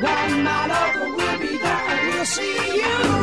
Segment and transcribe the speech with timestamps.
[0.02, 3.21] One mile over will be there, and we'll see you.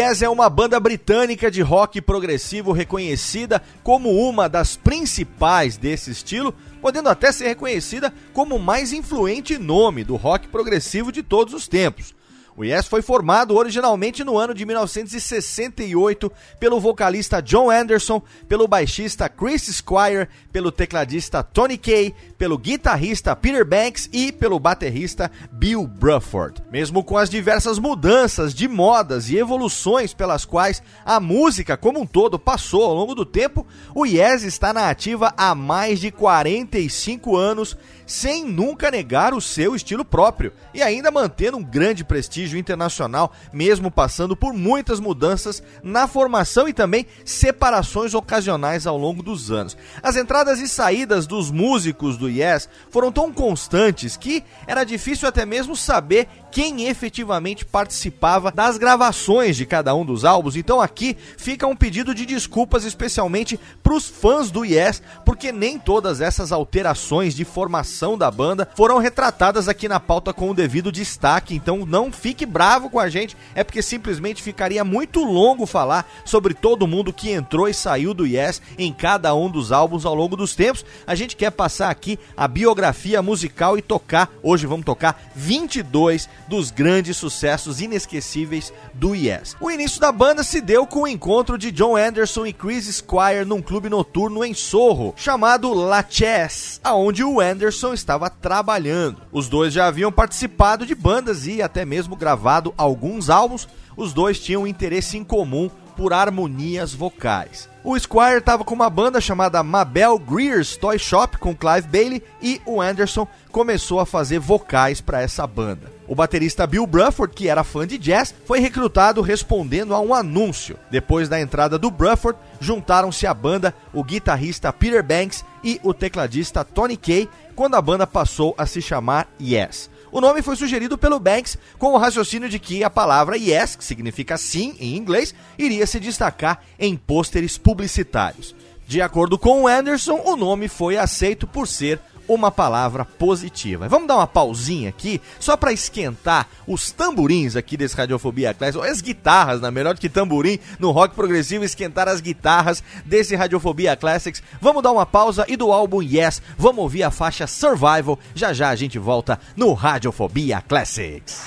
[0.00, 6.54] Yes é uma banda britânica de rock progressivo reconhecida como uma das principais desse estilo,
[6.80, 11.68] podendo até ser reconhecida como o mais influente nome do rock progressivo de todos os
[11.68, 12.14] tempos.
[12.60, 19.30] O Yes foi formado originalmente no ano de 1968 pelo vocalista John Anderson, pelo baixista
[19.30, 26.62] Chris Squire, pelo tecladista Tony Kay, pelo guitarrista Peter Banks e pelo baterista Bill Bruford.
[26.70, 32.06] Mesmo com as diversas mudanças de modas e evoluções pelas quais a música como um
[32.06, 37.34] todo passou ao longo do tempo, o Yes está na ativa há mais de 45
[37.34, 37.74] anos
[38.10, 43.88] sem nunca negar o seu estilo próprio e ainda mantendo um grande prestígio internacional, mesmo
[43.88, 49.76] passando por muitas mudanças na formação e também separações ocasionais ao longo dos anos.
[50.02, 55.46] As entradas e saídas dos músicos do Yes foram tão constantes que era difícil até
[55.46, 60.56] mesmo saber quem efetivamente participava das gravações de cada um dos álbuns.
[60.56, 65.78] Então aqui fica um pedido de desculpas especialmente para os fãs do Yes, porque nem
[65.78, 70.90] todas essas alterações de formação da banda foram retratadas aqui na pauta com o devido
[70.90, 71.54] destaque.
[71.54, 76.54] Então não fique bravo com a gente, é porque simplesmente ficaria muito longo falar sobre
[76.54, 80.36] todo mundo que entrou e saiu do Yes em cada um dos álbuns ao longo
[80.36, 80.84] dos tempos.
[81.06, 86.72] A gente quer passar aqui a biografia musical e tocar, hoje vamos tocar 22 dos
[86.72, 89.56] grandes sucessos inesquecíveis do Yes.
[89.60, 93.44] O início da banda se deu com o encontro de John Anderson e Chris Squire
[93.46, 99.22] num clube noturno em Sorro, chamado La Chess, aonde o Anderson estava trabalhando.
[99.30, 103.68] Os dois já haviam participado de bandas e até mesmo gravado alguns álbuns.
[103.96, 107.68] Os dois tinham um interesse em comum por harmonias vocais.
[107.84, 112.60] O Squire estava com uma banda chamada Mabel Greer's Toy Shop com Clive Bailey e
[112.66, 115.99] o Anderson começou a fazer vocais para essa banda.
[116.10, 120.76] O baterista Bill Bruford, que era fã de jazz, foi recrutado respondendo a um anúncio.
[120.90, 126.64] Depois da entrada do Bruford, juntaram-se à banda o guitarrista Peter Banks e o tecladista
[126.64, 129.88] Tony Kay, quando a banda passou a se chamar Yes.
[130.10, 133.84] O nome foi sugerido pelo Banks com o raciocínio de que a palavra yes, que
[133.84, 138.52] significa sim em inglês, iria se destacar em pôsteres publicitários.
[138.84, 142.00] De acordo com Anderson, o nome foi aceito por ser
[142.34, 143.88] uma palavra positiva.
[143.88, 148.88] Vamos dar uma pausinha aqui, só para esquentar os tamborins aqui desse Radiofobia Classics, ou
[148.88, 154.42] as guitarras, na melhor que tamborim, no rock progressivo, esquentar as guitarras desse Radiofobia Classics.
[154.60, 158.18] Vamos dar uma pausa e do álbum Yes, vamos ouvir a faixa Survival.
[158.34, 161.42] Já já a gente volta no Radiofobia Classics.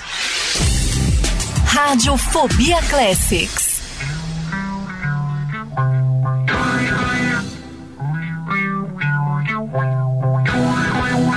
[1.66, 3.74] Radiofobia Classics.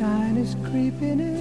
[0.00, 1.39] sunshine is creeping in.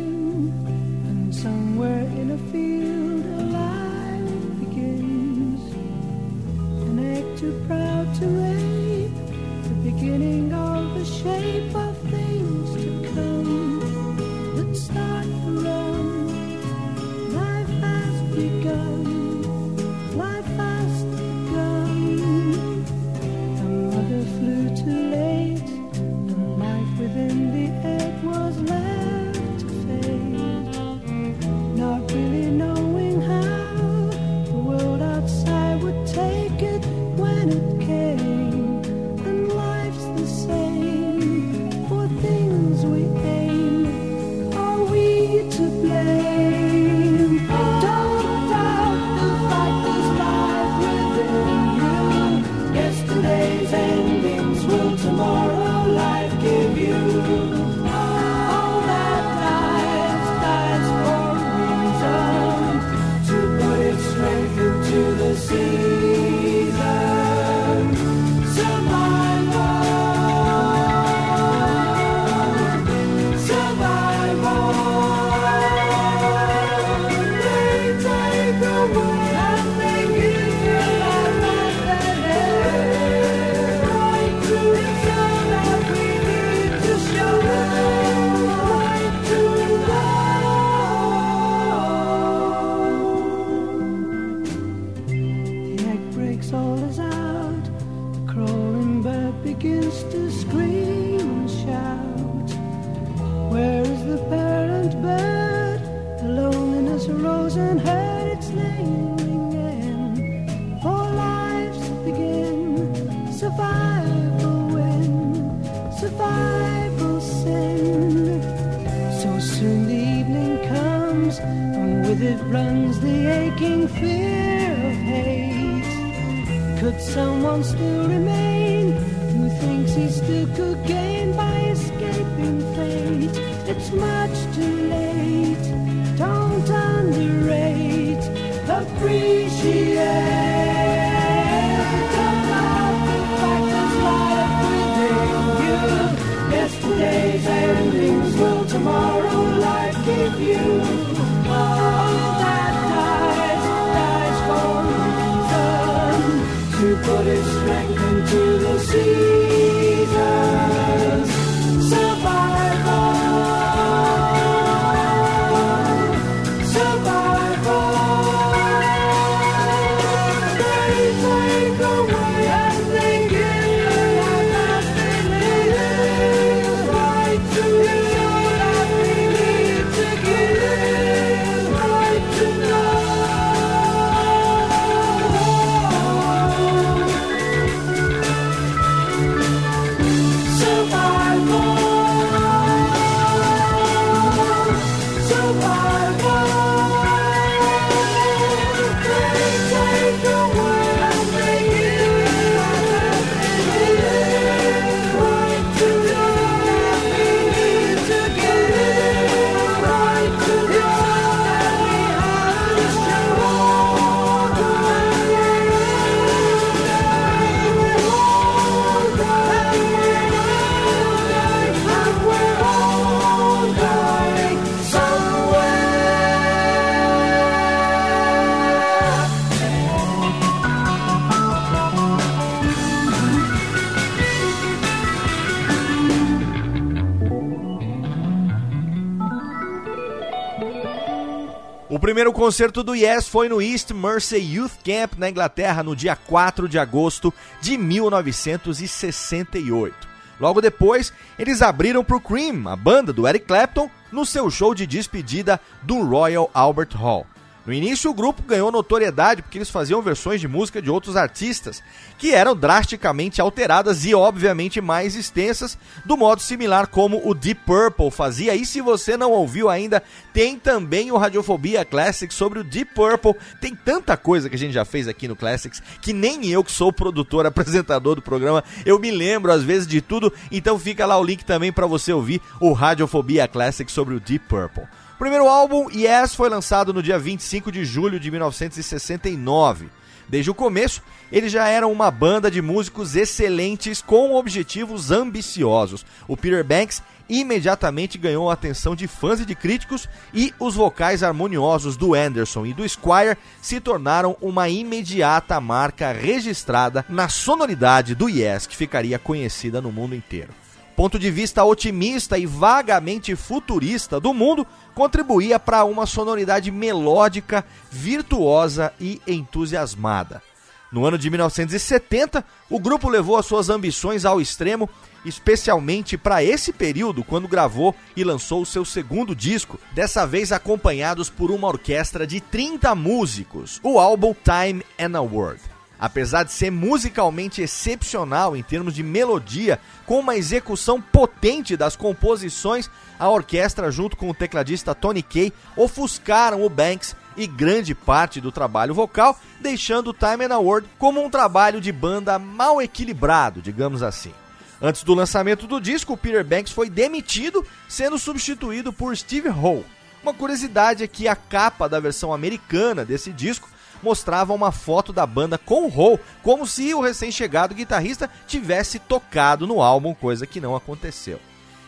[242.39, 246.79] concerto do Yes foi no East Mersey Youth Camp, na Inglaterra, no dia 4 de
[246.79, 250.07] agosto de 1968.
[250.39, 254.73] Logo depois, eles abriram para o Cream, a banda do Eric Clapton, no seu show
[254.73, 257.27] de despedida do Royal Albert Hall.
[257.69, 261.83] No início, o grupo ganhou notoriedade porque eles faziam versões de música de outros artistas,
[262.17, 268.09] que eram drasticamente alteradas e, obviamente, mais extensas, do modo similar como o Deep Purple
[268.09, 268.55] fazia.
[268.55, 270.01] E se você não ouviu ainda,
[270.33, 273.35] tem também o Radiofobia Classics sobre o Deep Purple.
[273.61, 276.71] Tem tanta coisa que a gente já fez aqui no Classics que nem eu, que
[276.71, 280.33] sou produtor, apresentador do programa, eu me lembro às vezes de tudo.
[280.51, 284.47] Então fica lá o link também para você ouvir o Radiofobia Classics sobre o Deep
[284.47, 284.87] Purple.
[285.19, 289.89] O primeiro álbum, Yes, foi lançado no dia 25 de julho de 1969.
[290.29, 296.05] Desde o começo, eles já eram uma banda de músicos excelentes com objetivos ambiciosos.
[296.25, 301.21] O Peter Banks imediatamente ganhou a atenção de fãs e de críticos, e os vocais
[301.21, 308.29] harmoniosos do Anderson e do Squire se tornaram uma imediata marca registrada na sonoridade do
[308.29, 310.53] Yes, que ficaria conhecida no mundo inteiro.
[310.99, 318.91] Ponto de vista otimista e vagamente futurista do mundo contribuía para uma sonoridade melódica, virtuosa
[318.99, 320.43] e entusiasmada.
[320.91, 324.89] No ano de 1970, o grupo levou as suas ambições ao extremo
[325.23, 331.29] especialmente para esse período, quando gravou e lançou o seu segundo disco, dessa vez acompanhados
[331.29, 335.78] por uma orquestra de 30 músicos, o álbum Time and a Word.
[335.99, 342.89] Apesar de ser musicalmente excepcional em termos de melodia, com uma execução potente das composições,
[343.19, 348.51] a orquestra, junto com o tecladista Tony Kay, ofuscaram o Banks e grande parte do
[348.51, 354.01] trabalho vocal, deixando Time and a Word como um trabalho de banda mal equilibrado, digamos
[354.01, 354.33] assim.
[354.81, 359.85] Antes do lançamento do disco, Peter Banks foi demitido, sendo substituído por Steve Howe.
[360.23, 363.69] Uma curiosidade é que a capa da versão americana desse disco
[364.01, 369.81] mostrava uma foto da banda com Howe, como se o recém-chegado guitarrista tivesse tocado no
[369.81, 371.39] álbum, coisa que não aconteceu.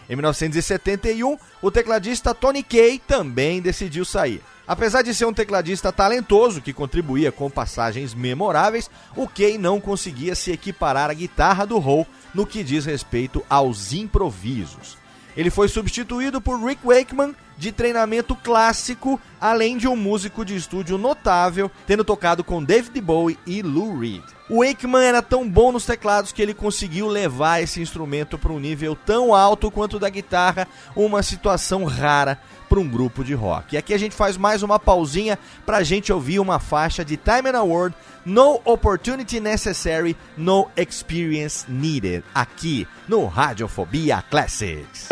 [0.10, 4.41] Em 1971, o tecladista Tony Kay também decidiu sair.
[4.67, 10.36] Apesar de ser um tecladista talentoso que contribuía com passagens memoráveis, o Kay não conseguia
[10.36, 15.00] se equiparar à guitarra do Howe no que diz respeito aos improvisos.
[15.36, 20.98] Ele foi substituído por Rick Wakeman, de treinamento clássico, além de um músico de estúdio
[20.98, 24.24] notável, tendo tocado com David Bowie e Lou Reed.
[24.50, 28.60] O Wakeman era tão bom nos teclados que ele conseguiu levar esse instrumento para um
[28.60, 32.39] nível tão alto quanto o da guitarra, uma situação rara
[32.71, 33.75] para um grupo de rock.
[33.75, 37.17] E aqui a gente faz mais uma pausinha para a gente ouvir uma faixa de
[37.17, 45.10] Time and Award, No Opportunity Necessary, No Experience Needed, aqui no Radiofobia Classics.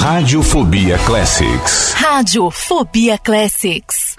[0.00, 1.92] Radiofobia Classics.
[1.92, 4.16] Radiofobia Classics.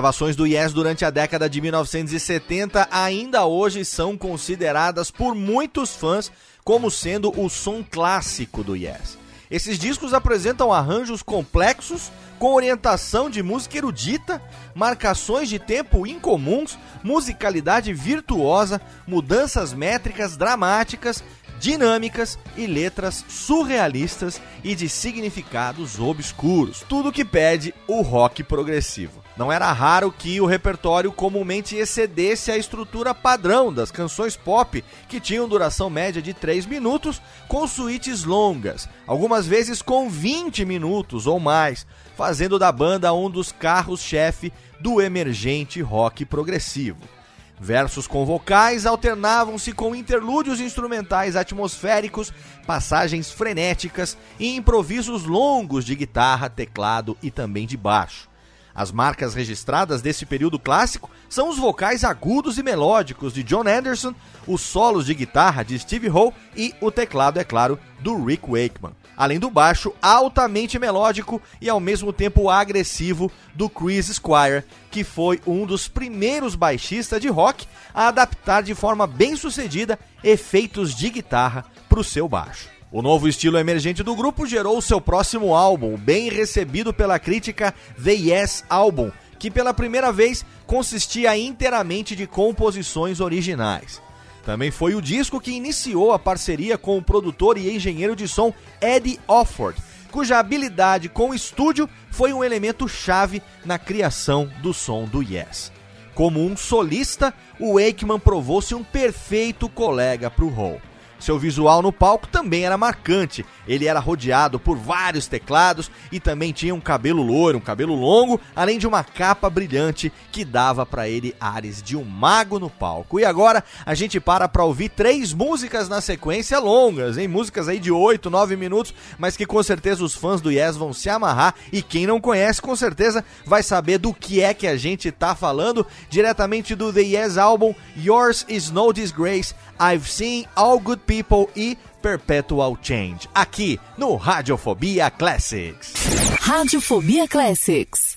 [0.00, 6.32] Gravações do Yes durante a década de 1970 ainda hoje são consideradas por muitos fãs
[6.64, 9.18] como sendo o som clássico do Yes.
[9.50, 14.40] Esses discos apresentam arranjos complexos, com orientação de música erudita,
[14.74, 21.22] marcações de tempo incomuns, musicalidade virtuosa, mudanças métricas dramáticas,
[21.60, 26.82] dinâmicas e letras surrealistas e de significados obscuros.
[26.88, 29.22] Tudo que pede o rock progressivo.
[29.36, 35.20] Não era raro que o repertório comumente excedesse a estrutura padrão das canções pop, que
[35.20, 41.38] tinham duração média de 3 minutos, com suítes longas, algumas vezes com 20 minutos ou
[41.38, 47.19] mais, fazendo da banda um dos carros-chefe do emergente rock progressivo.
[47.62, 52.32] Versos com vocais alternavam-se com interlúdios instrumentais atmosféricos,
[52.66, 58.30] passagens frenéticas e improvisos longos de guitarra, teclado e também de baixo.
[58.74, 64.14] As marcas registradas desse período clássico são os vocais agudos e melódicos de John Anderson,
[64.46, 68.94] os solos de guitarra de Steve Howe e o teclado, é claro, do Rick Wakeman.
[69.20, 75.38] Além do baixo altamente melódico e ao mesmo tempo agressivo do Chris Squire, que foi
[75.46, 81.66] um dos primeiros baixistas de rock a adaptar de forma bem sucedida efeitos de guitarra
[81.86, 82.70] para o seu baixo.
[82.90, 88.12] O novo estilo emergente do grupo gerou seu próximo álbum, bem recebido pela crítica The
[88.12, 94.00] Yes Album, que pela primeira vez consistia inteiramente de composições originais.
[94.44, 98.52] Também foi o disco que iniciou a parceria com o produtor e engenheiro de som
[98.80, 105.04] Eddie Offord, cuja habilidade com o estúdio foi um elemento chave na criação do som
[105.04, 105.72] do Yes.
[106.14, 110.89] Como um solista, o Wakeman provou-se um perfeito colega para o Hole.
[111.20, 113.44] Seu visual no palco também era marcante.
[113.68, 118.40] Ele era rodeado por vários teclados e também tinha um cabelo loiro, um cabelo longo,
[118.56, 123.20] além de uma capa brilhante que dava para ele ares de um mago no palco.
[123.20, 127.78] E agora a gente para para ouvir três músicas na sequência longas, em músicas aí
[127.78, 131.54] de 8, 9 minutos, mas que com certeza os fãs do Yes vão se amarrar
[131.72, 135.34] e quem não conhece com certeza vai saber do que é que a gente tá
[135.34, 139.54] falando, diretamente do The Yes Album Yours is No Disgrace.
[139.80, 145.94] I've Seen All Good People e Perpetual Change, aqui no Radiofobia Classics.
[146.38, 148.16] Radiofobia Classics.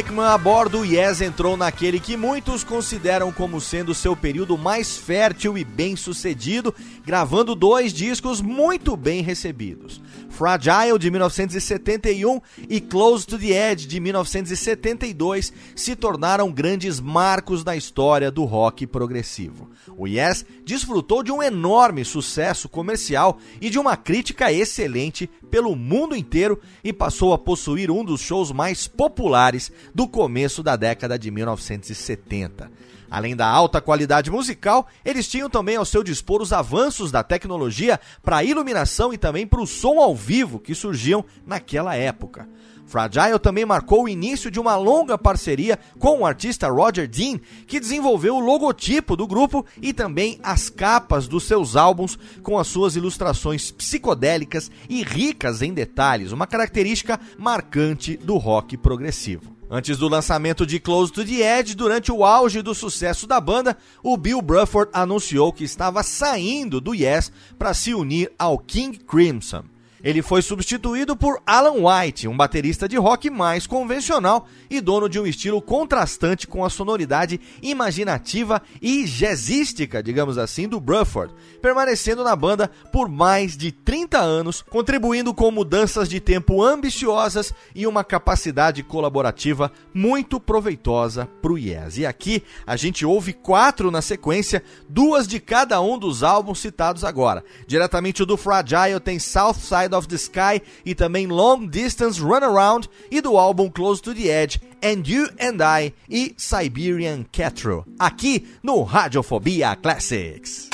[0.00, 4.56] Com o Ekman a bordo, Yes entrou naquele que muitos consideram como sendo seu período
[4.56, 6.72] mais fértil e bem sucedido,
[7.04, 10.00] gravando dois discos muito bem recebidos.
[10.28, 17.74] Fragile de 1971 e Close to the Edge de 1972 se tornaram grandes marcos na
[17.74, 19.68] história do rock progressivo.
[19.98, 26.14] O Yes desfrutou de um enorme sucesso comercial e de uma crítica excelente pelo mundo
[26.14, 31.30] inteiro e passou a possuir um dos shows mais populares do começo da década de
[31.30, 32.70] 1970.
[33.10, 37.98] Além da alta qualidade musical, eles tinham também ao seu dispor os avanços da tecnologia
[38.22, 42.46] para iluminação e também para o som ao vivo que surgiam naquela época.
[42.84, 47.80] Fragile também marcou o início de uma longa parceria com o artista Roger Dean, que
[47.80, 52.94] desenvolveu o logotipo do grupo e também as capas dos seus álbuns com as suas
[52.94, 59.59] ilustrações psicodélicas e ricas em detalhes, uma característica marcante do rock progressivo.
[59.72, 63.78] Antes do lançamento de Close to the Edge, durante o auge do sucesso da banda,
[64.02, 69.62] o Bill Bruford anunciou que estava saindo do Yes para se unir ao King Crimson.
[70.02, 75.20] Ele foi substituído por Alan White, um baterista de rock mais convencional e dono de
[75.20, 82.34] um estilo contrastante com a sonoridade imaginativa e jazzística, digamos assim, do Bruford, permanecendo na
[82.34, 88.82] banda por mais de 30 anos, contribuindo com mudanças de tempo ambiciosas e uma capacidade
[88.82, 91.98] colaborativa muito proveitosa para o Yes.
[91.98, 97.04] E aqui a gente ouve quatro na sequência, duas de cada um dos álbuns citados
[97.04, 97.44] agora.
[97.66, 99.54] Diretamente do Fragile tem South
[99.90, 104.28] Side of the Sky e também Long Distance Runaround e do álbum Close to the
[104.28, 110.68] Edge, And You and I e Siberian Catro, aqui no Radiofobia Classics.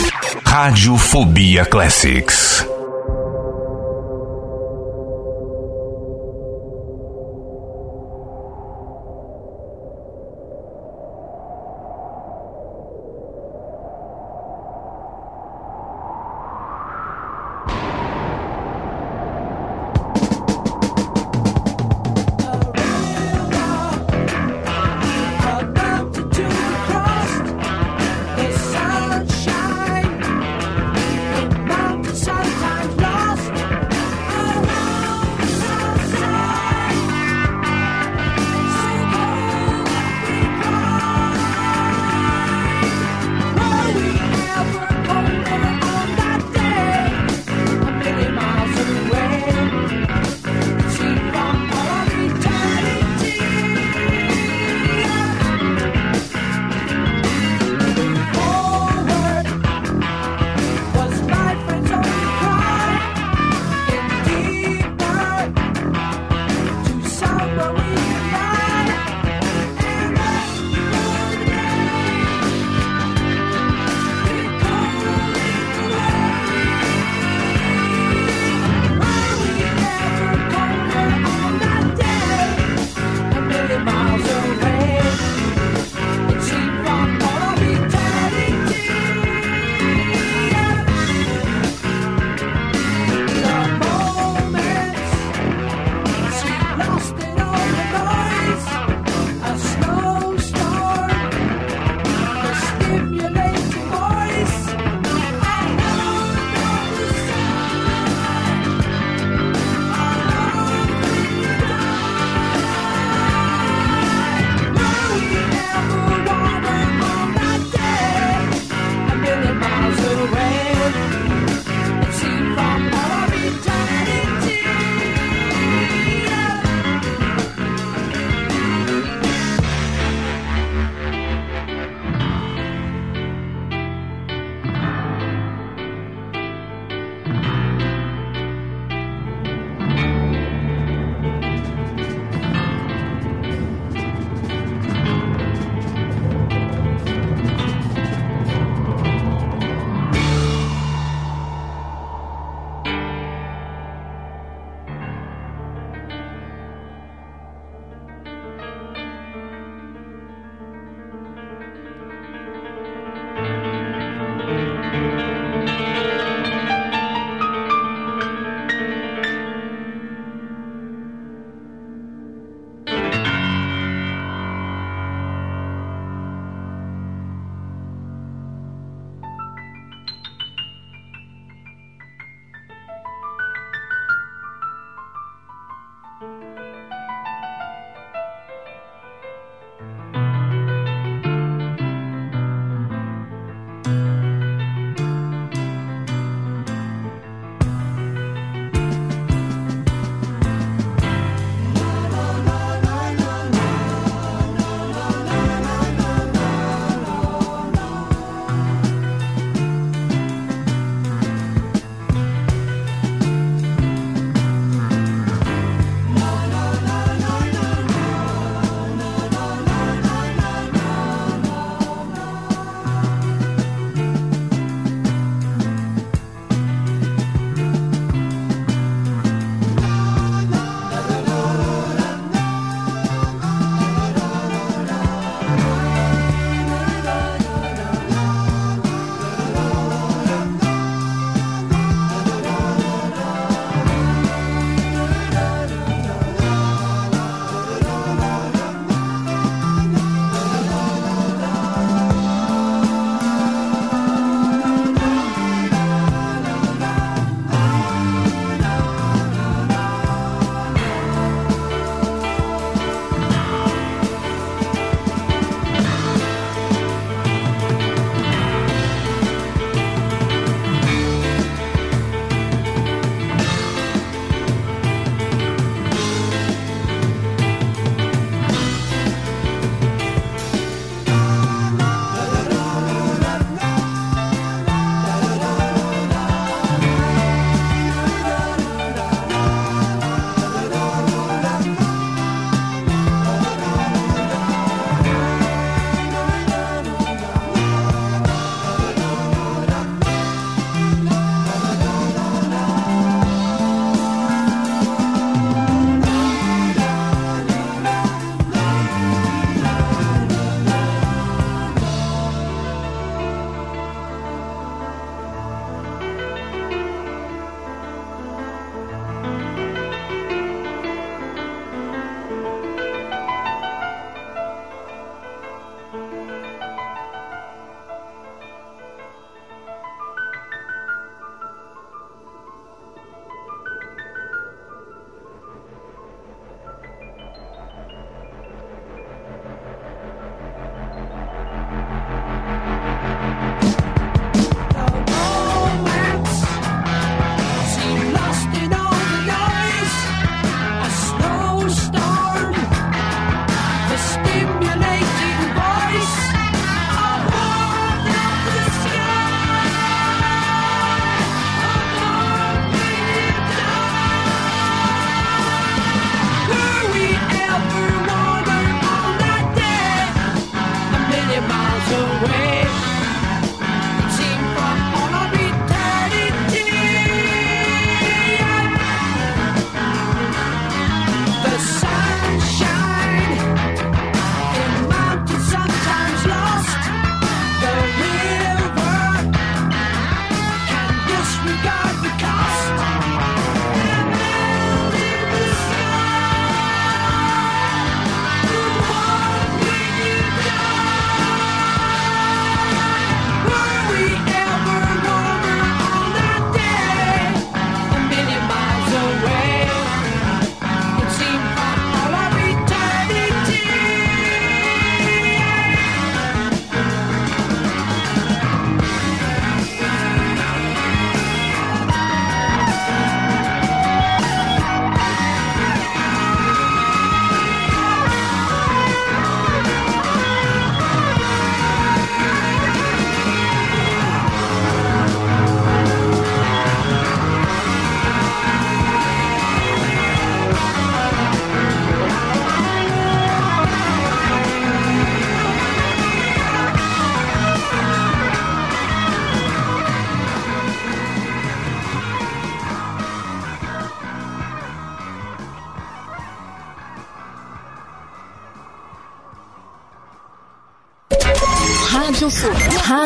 [0.45, 2.76] Radiofobia Classics.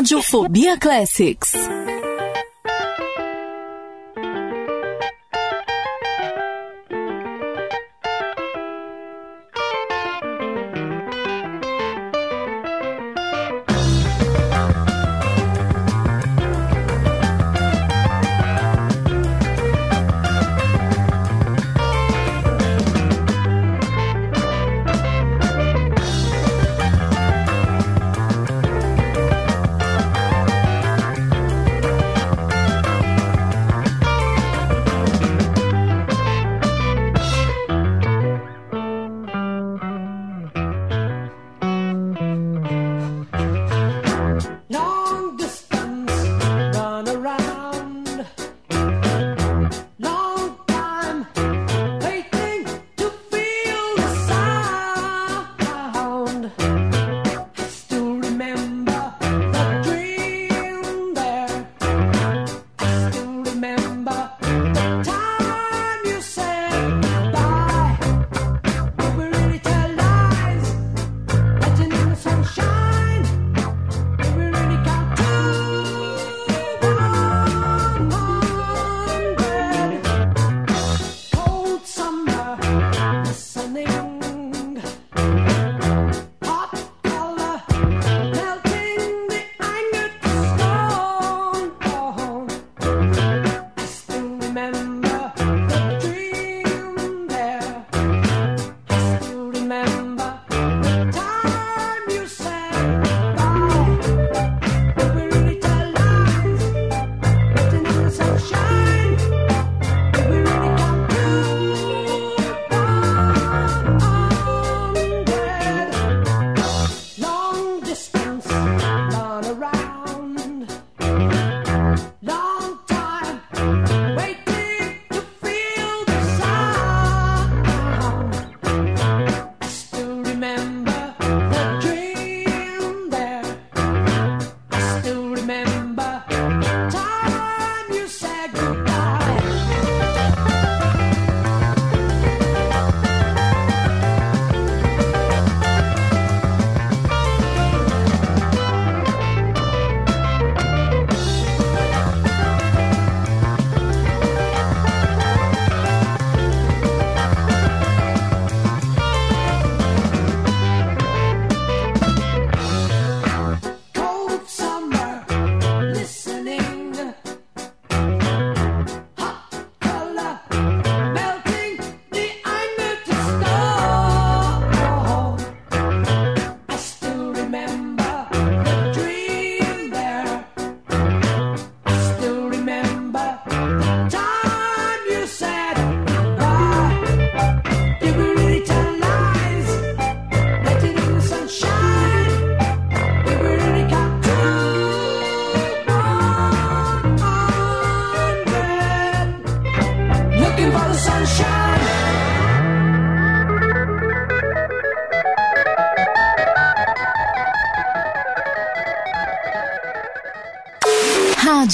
[0.00, 1.79] Radiofobia Classics.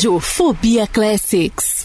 [0.06, 1.75] Radiofobia Classics.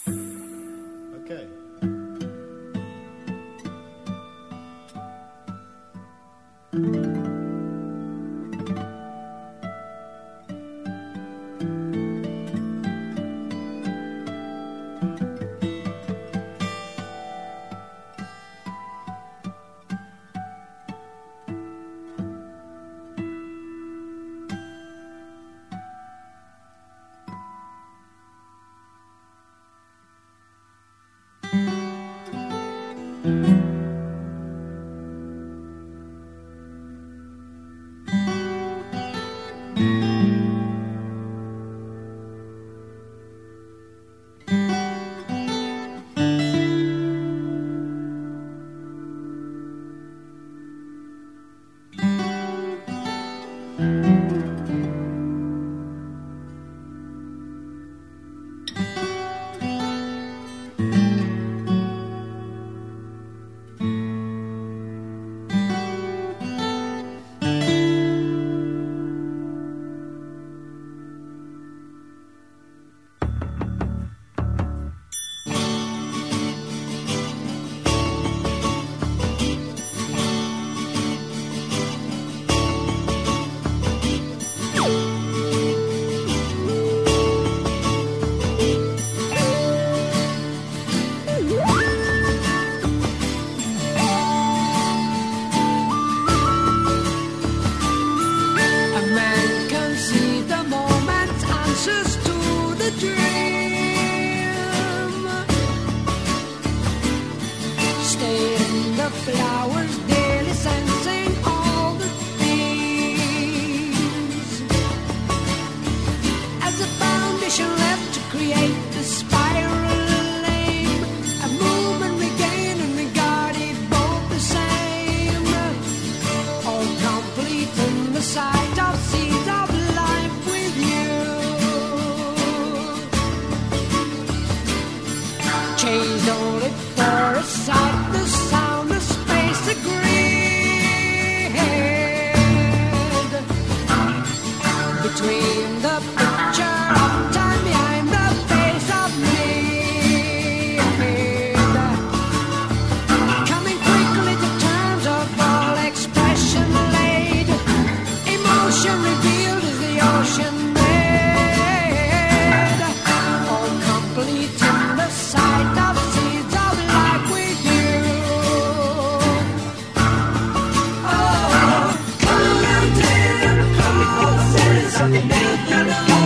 [175.01, 176.20] Clothes of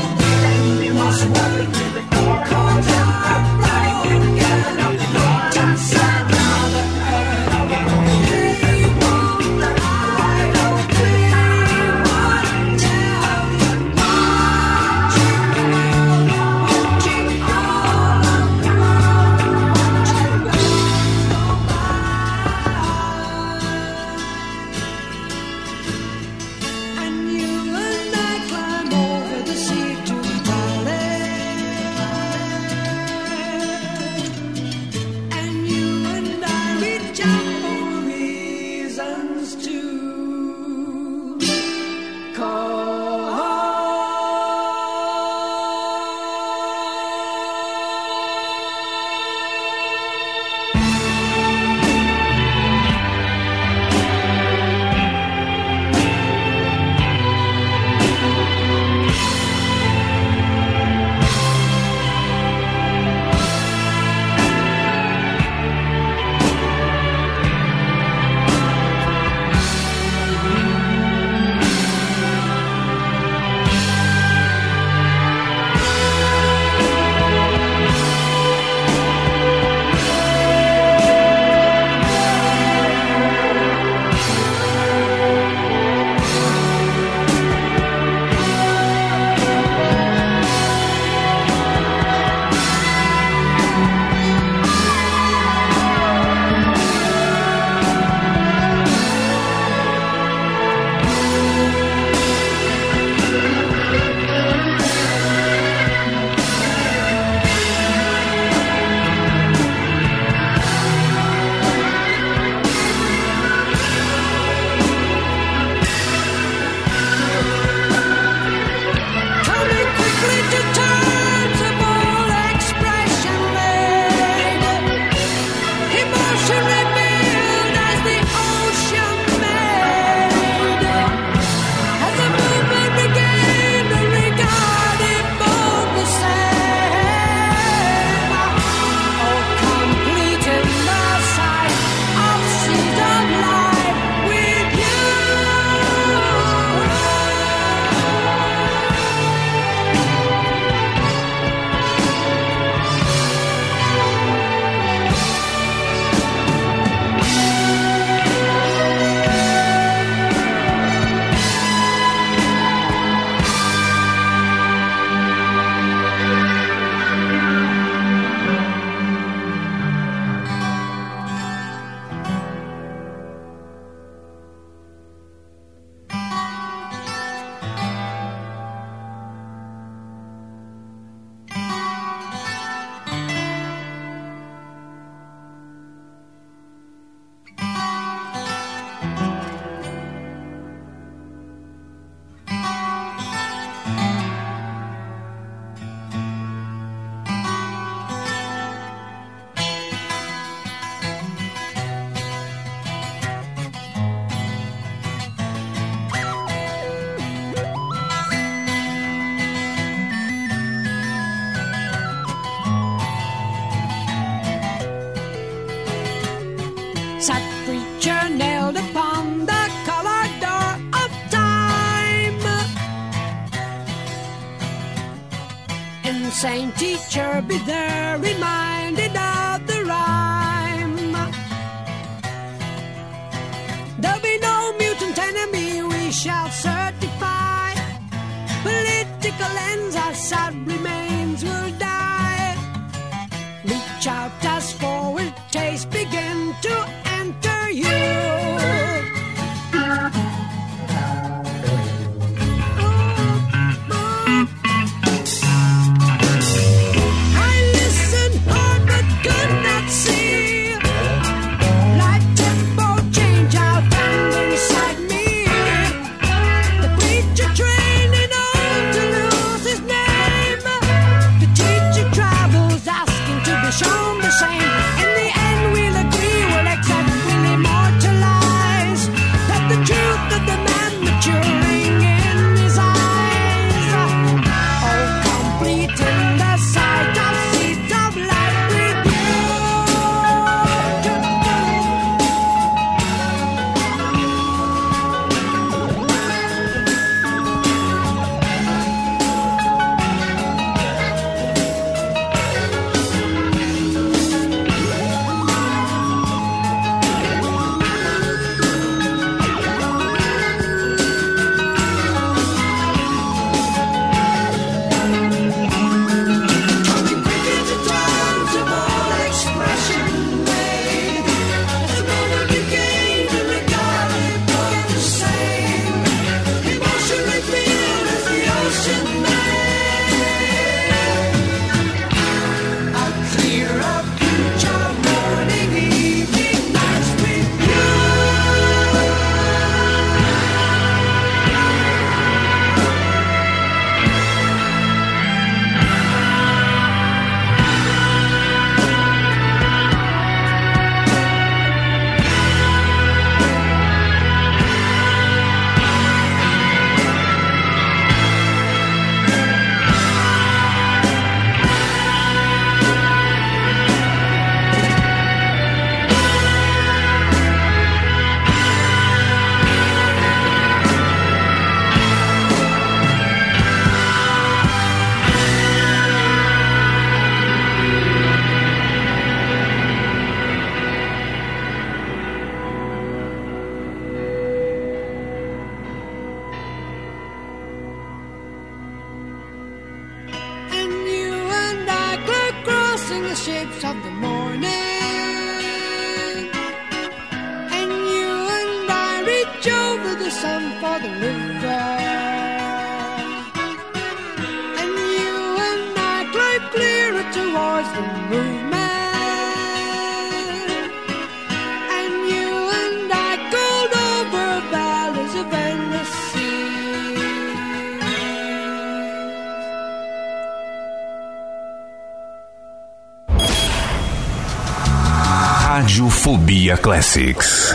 [426.85, 427.73] Classics.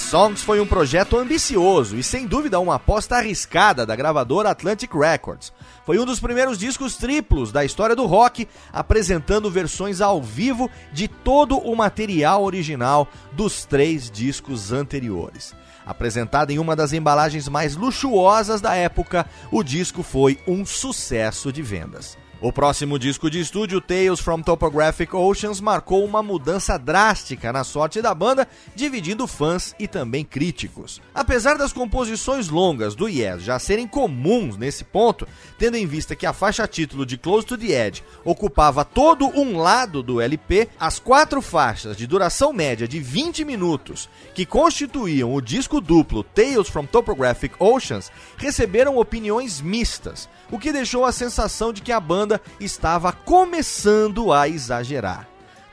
[0.00, 5.52] Songs foi um projeto ambicioso e sem dúvida uma aposta arriscada da gravadora Atlantic Records.
[5.86, 11.06] Foi um dos primeiros discos triplos da história do rock, apresentando versões ao vivo de
[11.06, 15.54] todo o material original dos três discos anteriores.
[15.86, 21.62] Apresentado em uma das embalagens mais luxuosas da época, o disco foi um sucesso de
[21.62, 22.18] vendas.
[22.42, 28.00] O próximo disco de estúdio, Tales from Topographic Oceans, marcou uma mudança drástica na sorte
[28.00, 31.02] da banda, dividindo fãs e também críticos.
[31.14, 36.24] Apesar das composições longas do Yes já serem comuns nesse ponto, tendo em vista que
[36.24, 40.98] a faixa título de Close to the Edge ocupava todo um lado do LP, as
[40.98, 46.86] quatro faixas de duração média de 20 minutos que constituíam o disco duplo Tales from
[46.86, 52.29] Topographic Oceans receberam opiniões mistas, o que deixou a sensação de que a banda
[52.60, 55.26] estava começando a exagerar.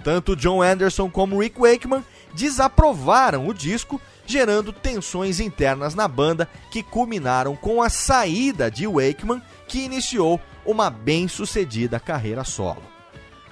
[0.04, 2.02] Tanto John Anderson como Rick Wakeman
[2.34, 9.42] desaprovaram o disco, gerando tensões internas na banda que culminaram com a saída de Wakeman,
[9.68, 12.84] que iniciou uma bem-sucedida carreira solo.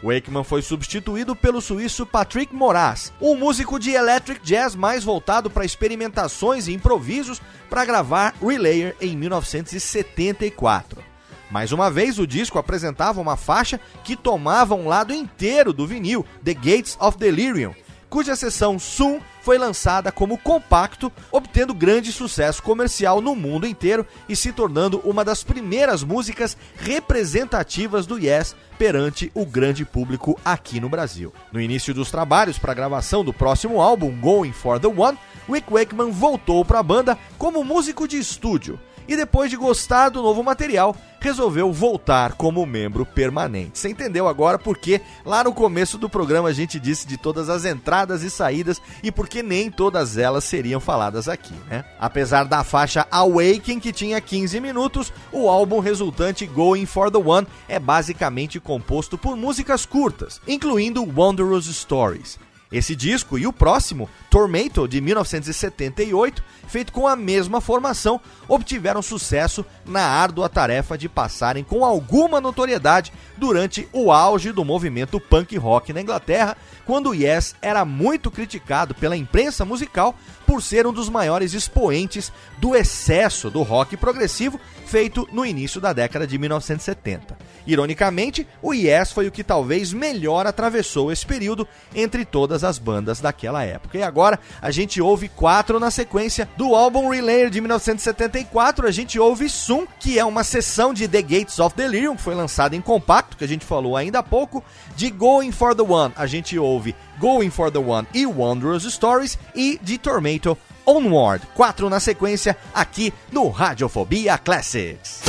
[0.03, 5.65] Wakeman foi substituído pelo suíço Patrick Moraz, um músico de electric jazz mais voltado para
[5.65, 11.15] experimentações e improvisos para gravar Relayer em 1974.
[11.56, 16.26] Mais uma vez, o disco apresentava uma faixa que tomava um lado inteiro do vinil,
[16.44, 17.73] The Gates of Delirium,
[18.10, 24.36] cuja seção Soon foi lançada como compacto, obtendo grande sucesso comercial no mundo inteiro e
[24.36, 30.90] se tornando uma das primeiras músicas representativas do Yes perante o grande público aqui no
[30.90, 31.34] Brasil.
[31.53, 35.18] No início dos trabalhos para a gravação do próximo álbum, Going for the One,
[35.49, 38.77] Rick Wakeman voltou para a banda como músico de estúdio
[39.07, 43.80] e depois de gostar do novo material, resolveu voltar como membro permanente.
[43.80, 47.65] Você entendeu agora porque lá no começo do programa a gente disse de todas as
[47.65, 51.84] entradas e saídas e porque nem todas elas seriam faladas aqui, né?
[51.99, 57.48] Apesar da faixa Awaken que tinha 15 minutos, o álbum resultante Going for the One
[57.68, 62.38] é basicamente composto por músicas curtas, incluindo Wondrous Stories.
[62.76, 68.20] Esse disco e o próximo, Tormento, de 1978, feito com a mesma formação,
[68.50, 75.22] obtiveram sucesso na árdua tarefa de passarem com alguma notoriedade durante o auge do movimento
[75.22, 80.14] punk rock na Inglaterra, quando o Yes era muito criticado pela imprensa musical
[80.46, 84.60] por ser um dos maiores expoentes do excesso do rock progressivo
[84.96, 87.38] feito no início da década de 1970.
[87.68, 93.20] Ironicamente, o Yes foi o que talvez melhor atravessou esse período entre todas as bandas
[93.20, 93.98] daquela época.
[93.98, 98.88] E agora a gente ouve quatro na sequência do álbum Relayer de 1974.
[98.88, 102.34] A gente ouve Soon, que é uma sessão de The Gates of Delirium, que foi
[102.34, 104.64] lançada em compacto, que a gente falou ainda há pouco.
[104.96, 109.38] De Going for the One, a gente ouve Going for the One e Wondrous Stories.
[109.54, 111.45] E de Tormento, Onward.
[111.56, 115.22] Quatro na sequência aqui no Radiofobia Classics.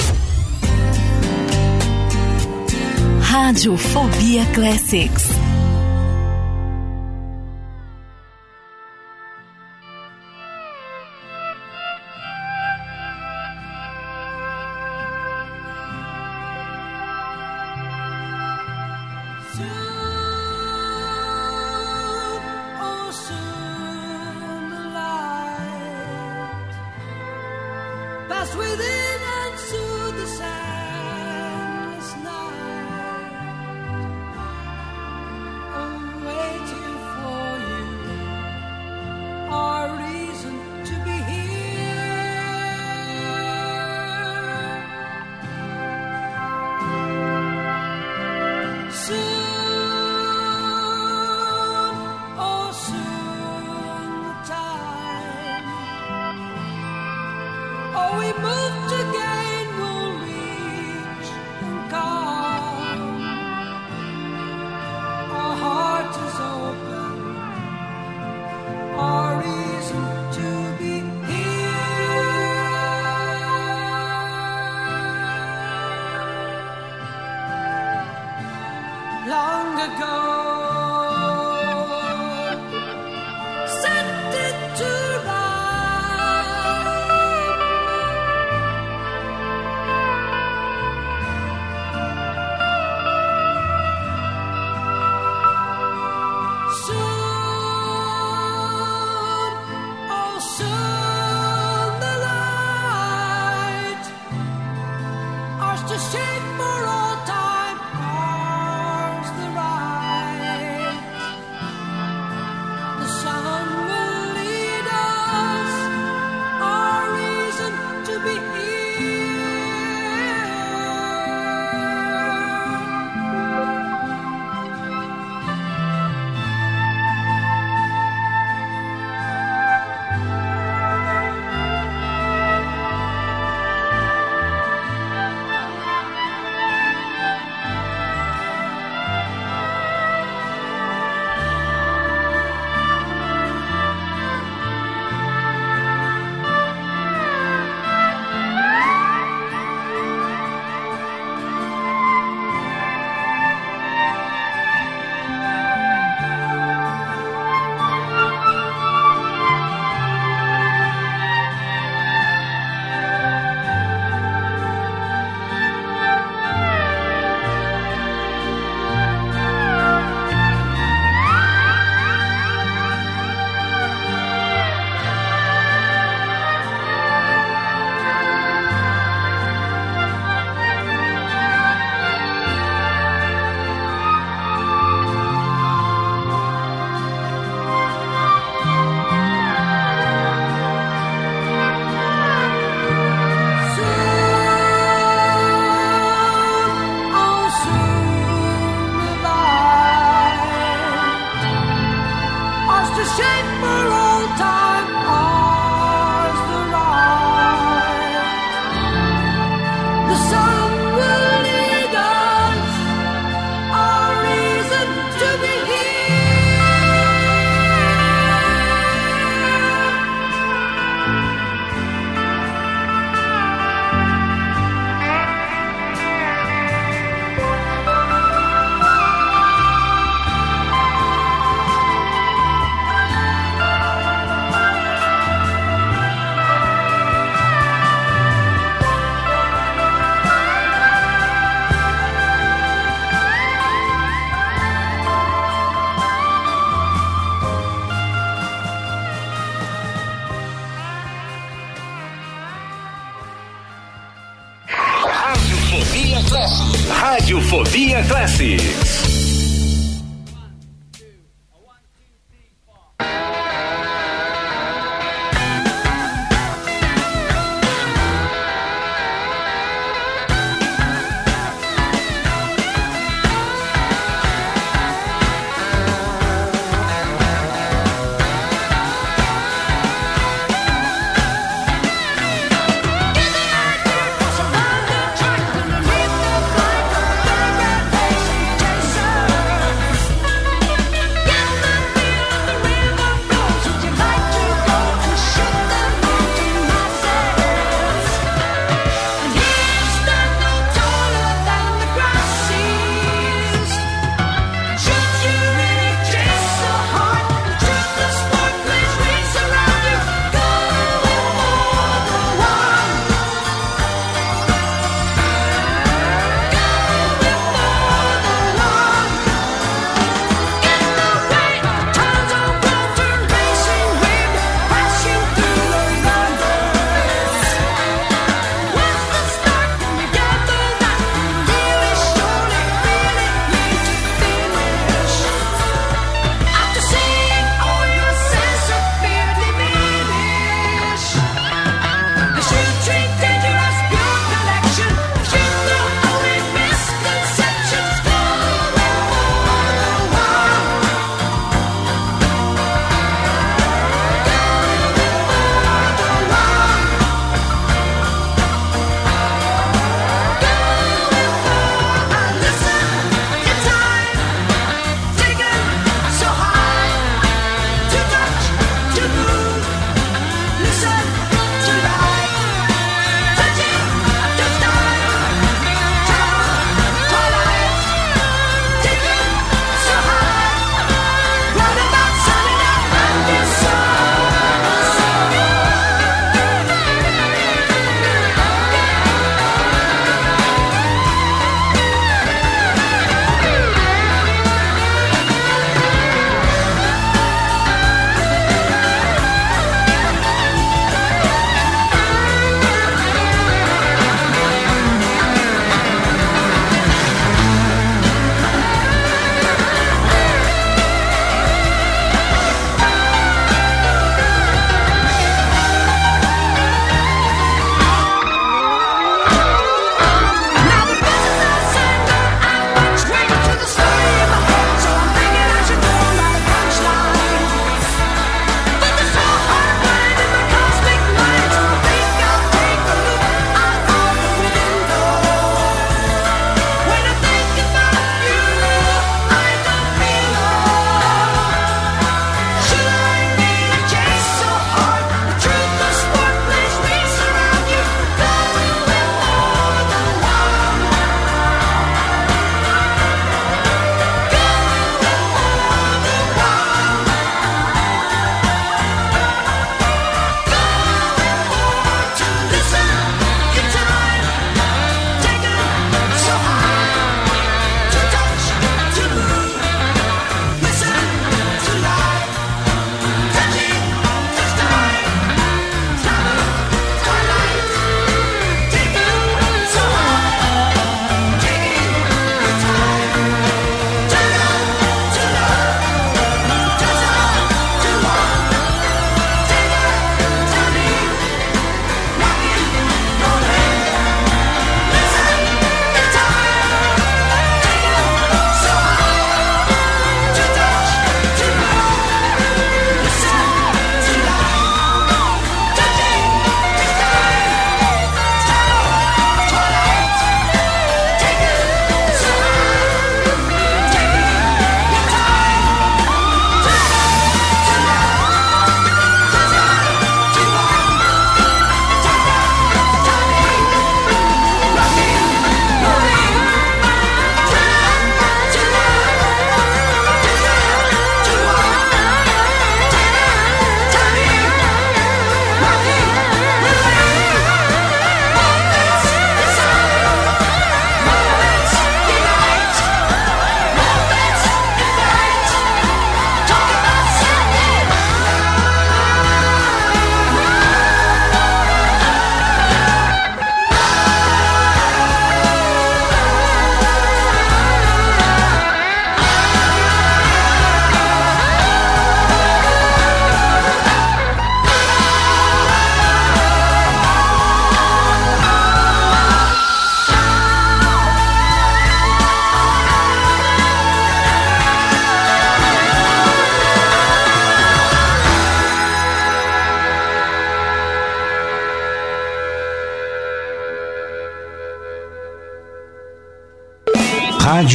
[3.20, 5.55] Radiofobia Classics.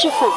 [0.00, 0.29] Radiofobia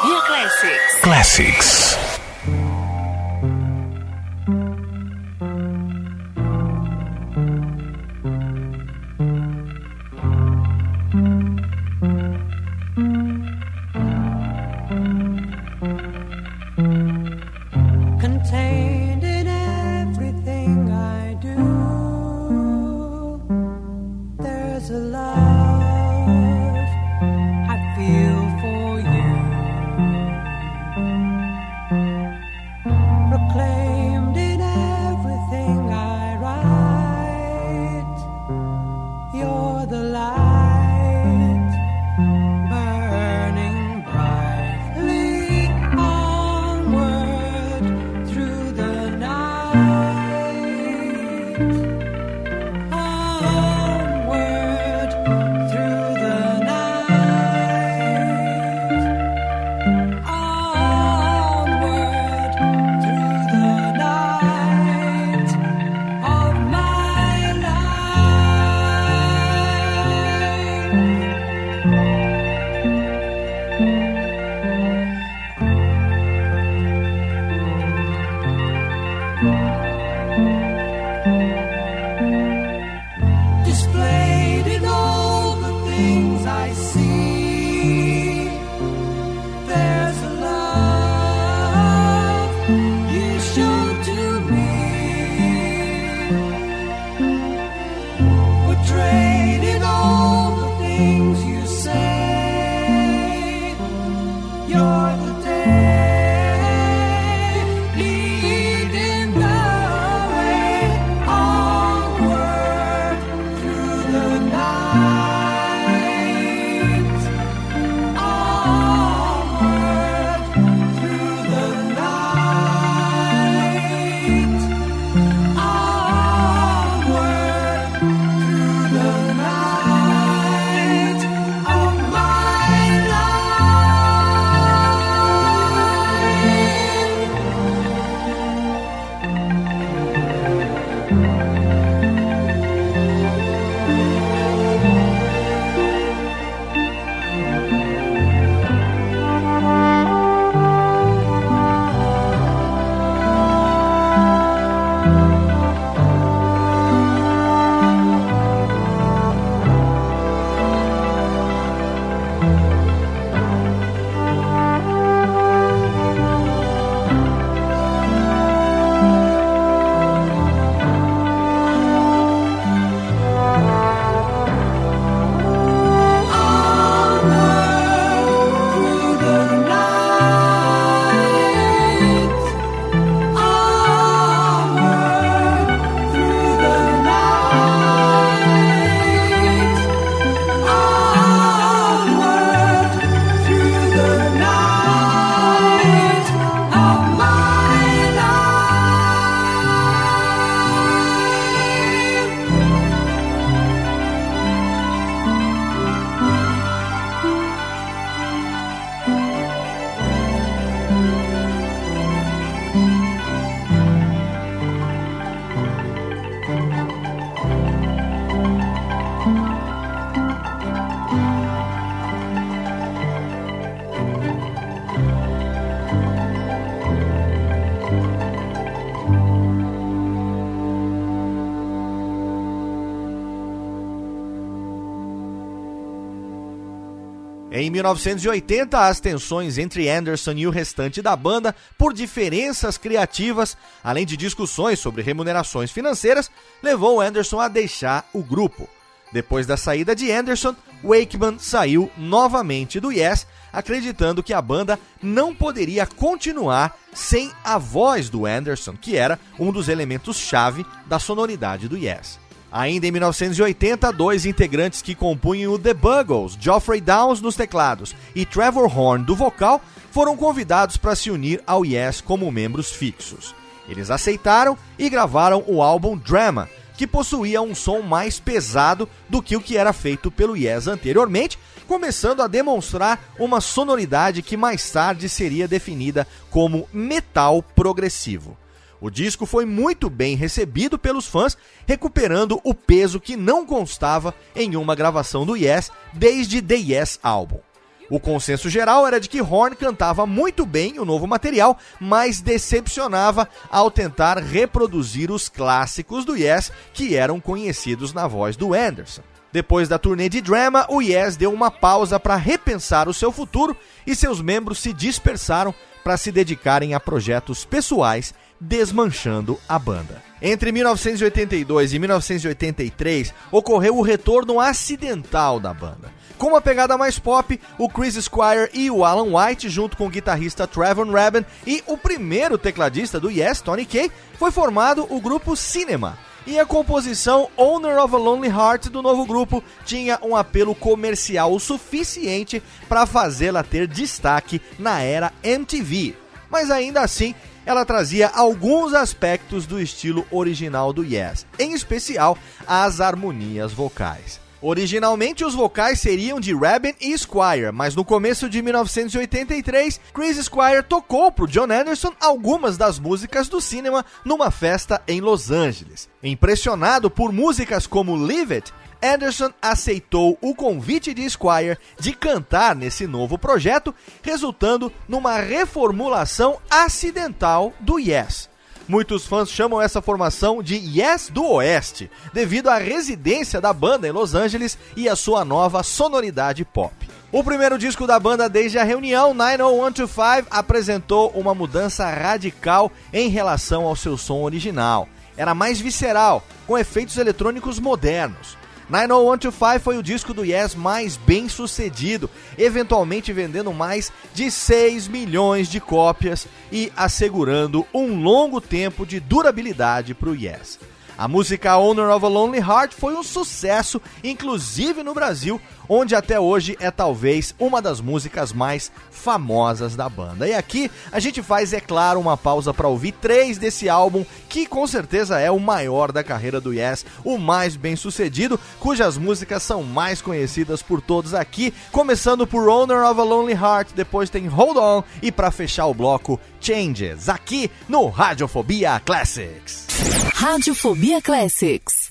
[237.74, 244.16] 1980, as tensões entre Anderson e o restante da banda, por diferenças criativas, além de
[244.16, 246.30] discussões sobre remunerações financeiras,
[246.62, 248.68] levou Anderson a deixar o grupo.
[249.12, 255.34] Depois da saída de Anderson, Wakeman saiu novamente do Yes, acreditando que a banda não
[255.34, 261.76] poderia continuar sem a voz do Anderson, que era um dos elementos-chave da sonoridade do
[261.76, 262.18] Yes.
[262.56, 268.24] Ainda em 1980, dois integrantes que compunham o The Buggles, Geoffrey Downs nos teclados e
[268.24, 269.60] Trevor Horn do vocal,
[269.90, 273.34] foram convidados para se unir ao Yes como membros fixos.
[273.68, 279.34] Eles aceitaram e gravaram o álbum Drama, que possuía um som mais pesado do que
[279.34, 281.36] o que era feito pelo Yes anteriormente,
[281.66, 288.36] começando a demonstrar uma sonoridade que mais tarde seria definida como metal progressivo.
[288.84, 294.56] O disco foi muito bem recebido pelos fãs, recuperando o peso que não constava em
[294.56, 297.40] uma gravação do Yes desde The Yes Album.
[297.88, 303.26] O consenso geral era de que Horn cantava muito bem o novo material, mas decepcionava
[303.50, 309.00] ao tentar reproduzir os clássicos do Yes que eram conhecidos na voz do Anderson.
[309.32, 313.56] Depois da turnê de Drama, o Yes deu uma pausa para repensar o seu futuro
[313.86, 320.02] e seus membros se dispersaram para se dedicarem a projetos pessoais, desmanchando a banda.
[320.20, 325.92] Entre 1982 e 1983, ocorreu o retorno acidental da banda.
[326.16, 329.90] Com uma pegada mais pop, o Chris Squire e o Alan White, junto com o
[329.90, 335.36] guitarrista Trevor Rabin e o primeiro tecladista do Yes, Tony Kaye, foi formado o grupo
[335.36, 335.98] Cinema.
[336.26, 341.34] E a composição Owner of a Lonely Heart do novo grupo tinha um apelo comercial
[341.34, 345.94] o suficiente para fazê-la ter destaque na era MTV.
[346.30, 347.14] Mas ainda assim,
[347.46, 352.16] ela trazia alguns aspectos do estilo original do Yes, em especial
[352.46, 354.24] as harmonias vocais.
[354.46, 360.62] Originalmente, os vocais seriam de Rabin e Squire, mas no começo de 1983, Chris Squire
[360.62, 365.88] tocou para John Anderson algumas das músicas do cinema numa festa em Los Angeles.
[366.02, 368.52] Impressionado por músicas como Live It,
[368.84, 377.54] Anderson aceitou o convite de Squire de cantar nesse novo projeto, resultando numa reformulação acidental
[377.58, 378.28] do Yes.
[378.68, 383.90] Muitos fãs chamam essa formação de Yes do Oeste, devido à residência da banda em
[383.90, 386.74] Los Angeles e a sua nova sonoridade pop.
[387.10, 393.64] O primeiro disco da banda desde a reunião 90125 apresentou uma mudança radical em relação
[393.64, 394.88] ao seu som original.
[395.16, 398.36] Era mais visceral, com efeitos eletrônicos modernos.
[398.68, 402.08] 90125 foi o disco do Yes mais bem sucedido,
[402.38, 409.94] eventualmente vendendo mais de 6 milhões de cópias e assegurando um longo tempo de durabilidade
[409.94, 410.58] para o Yes.
[410.96, 416.20] A música Owner of a Lonely Heart foi um sucesso, inclusive no Brasil, onde até
[416.20, 420.28] hoje é talvez uma das músicas mais famosas da banda.
[420.28, 424.46] E aqui a gente faz, é claro, uma pausa para ouvir três desse álbum, que
[424.46, 429.42] com certeza é o maior da carreira do Yes, o mais bem sucedido, cujas músicas
[429.42, 434.28] são mais conhecidas por todos aqui, começando por Owner of a Lonely Heart, depois tem
[434.28, 439.73] Hold On e para fechar o bloco Changes, aqui no Radiofobia Classics.
[439.84, 441.90] Radiofobia Classics.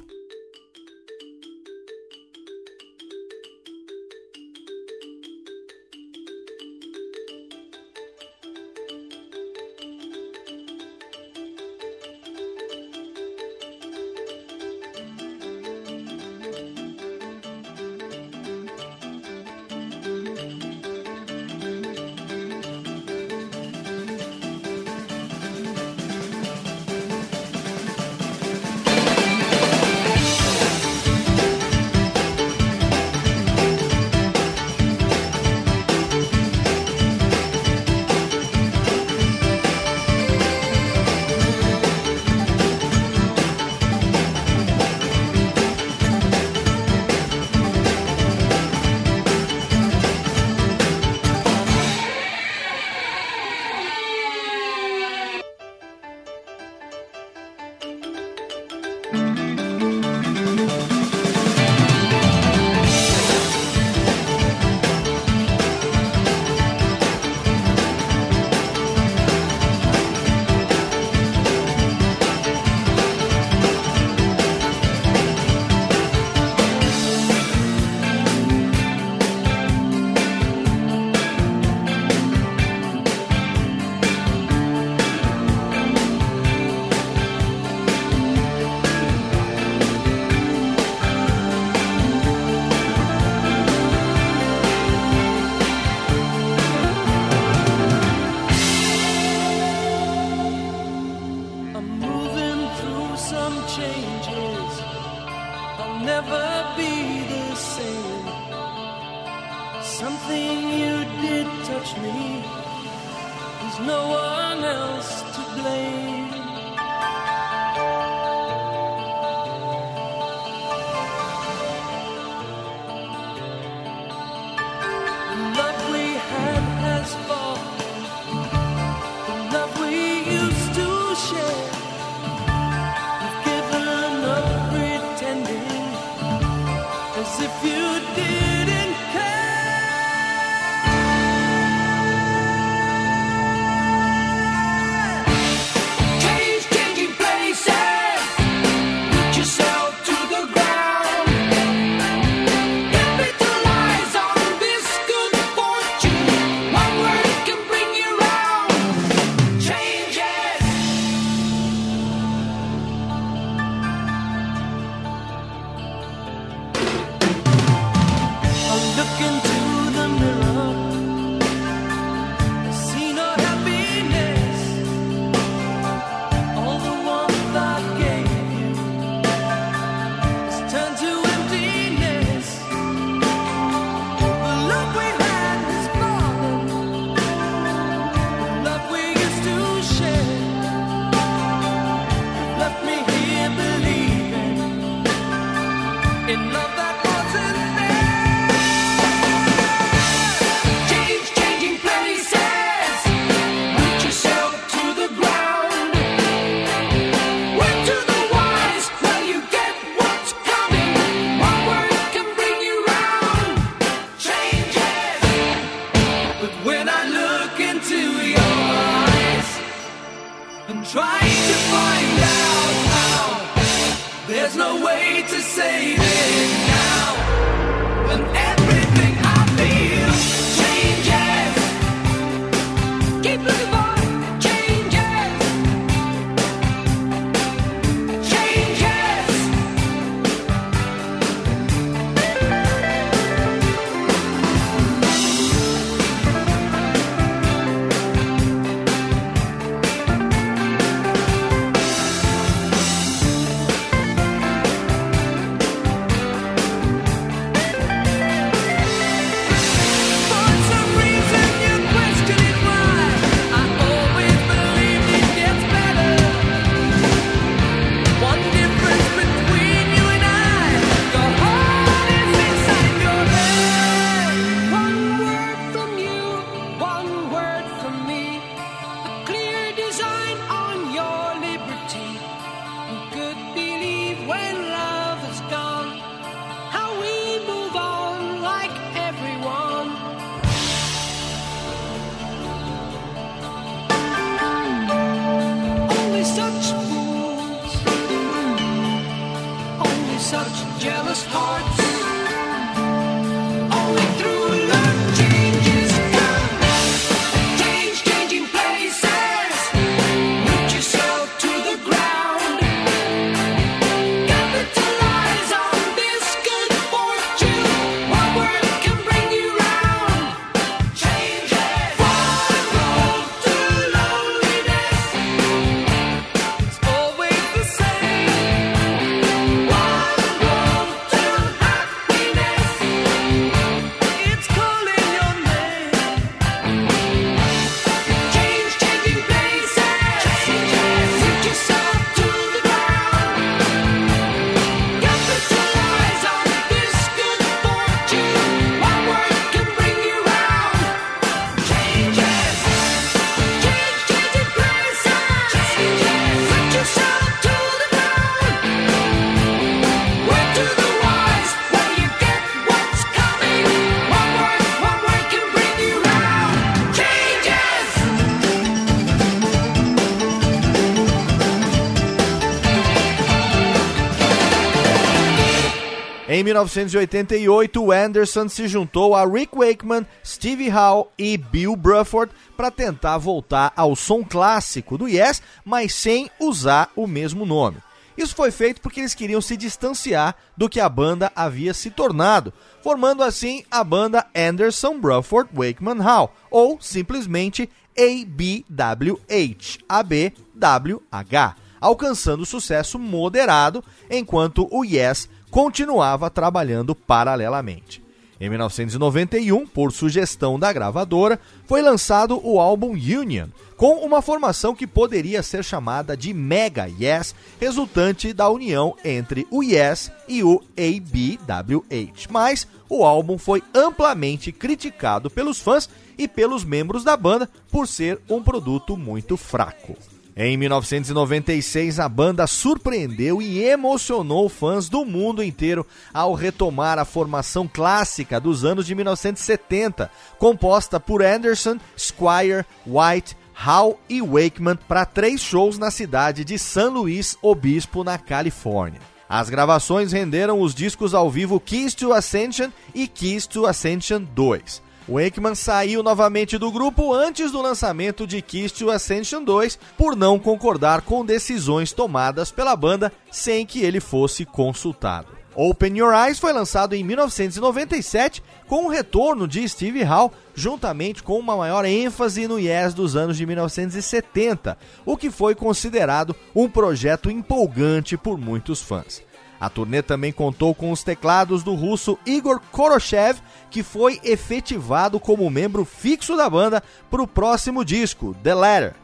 [376.41, 382.71] Em 1988, o Anderson se juntou a Rick Wakeman, Stevie Howe e Bill Bruford para
[382.71, 387.77] tentar voltar ao som clássico do Yes, mas sem usar o mesmo nome.
[388.17, 392.51] Isso foi feito porque eles queriam se distanciar do que a banda havia se tornado,
[392.81, 403.83] formando assim a banda Anderson Bruford Wakeman Howe, ou simplesmente ABWH, ABWH, alcançando sucesso moderado,
[404.09, 408.01] enquanto o Yes continuava trabalhando paralelamente.
[408.39, 414.87] Em 1991, por sugestão da gravadora, foi lançado o álbum Union, com uma formação que
[414.87, 422.27] poderia ser chamada de Mega Yes, resultante da união entre o Yes e o ABWH.
[422.31, 425.87] Mas o álbum foi amplamente criticado pelos fãs
[426.17, 429.95] e pelos membros da banda por ser um produto muito fraco.
[430.43, 437.67] Em 1996, a banda surpreendeu e emocionou fãs do mundo inteiro ao retomar a formação
[437.67, 440.09] clássica dos anos de 1970,
[440.39, 446.89] composta por Anderson, Squire, White, Howe e Wakeman para três shows na cidade de San
[446.89, 448.99] Luis Obispo, na Califórnia.
[449.29, 454.81] As gravações renderam os discos ao vivo Keys to Ascension e Keys to Ascension 2.
[455.11, 460.39] Wakeman saiu novamente do grupo antes do lançamento de Kiss to Ascension 2 por não
[460.39, 465.41] concordar com decisões tomadas pela banda sem que ele fosse consultado.
[465.53, 471.37] Open Your Eyes foi lançado em 1997 com o retorno de Steve Howe, juntamente com
[471.37, 477.29] uma maior ênfase no Yes dos anos de 1970, o que foi considerado um projeto
[477.29, 479.21] empolgante por muitos fãs.
[479.61, 483.39] A turnê também contou com os teclados do russo Igor Koroshev,
[483.69, 486.81] que foi efetivado como membro fixo da banda
[487.11, 488.95] para o próximo disco, The Letter.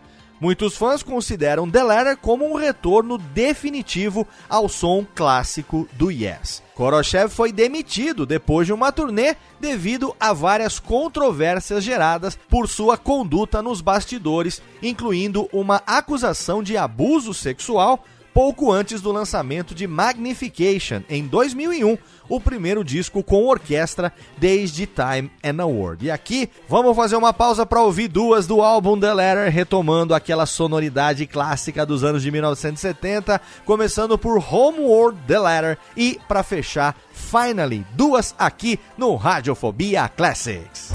[0.42, 6.64] Muitos fãs consideram The Letter como um retorno definitivo ao som clássico do Yes.
[6.74, 13.62] Koroshev foi demitido depois de uma turnê devido a várias controvérsias geradas por sua conduta
[13.62, 18.04] nos bastidores, incluindo uma acusação de abuso sexual
[18.38, 21.98] pouco antes do lançamento de Magnification em 2001,
[22.30, 26.06] o primeiro disco com orquestra desde Time and Award.
[26.06, 30.46] E aqui vamos fazer uma pausa para ouvir duas do álbum The Letter, retomando aquela
[30.46, 37.88] sonoridade clássica dos anos de 1970, começando por Homeworld The Letter e para fechar Finally,
[37.96, 40.92] duas aqui no Radiofobia Classics.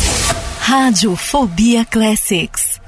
[0.61, 2.82] Radiofobia Classics.